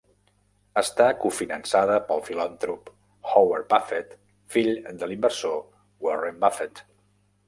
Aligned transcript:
Està 0.81 1.07
cofinançada 1.25 1.97
pel 2.07 2.23
filantrop 2.29 2.89
Howard 3.33 3.67
Buffett, 3.73 4.15
fill 4.55 4.71
de 5.03 5.11
l'inversor 5.13 5.61
Warren 6.07 6.41
Buffett. 6.45 6.83